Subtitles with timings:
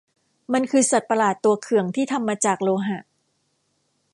[0.53, 2.99] มันคือสัตว์ประหลาดตัวเขื่องที่ทำมาจากโลหะ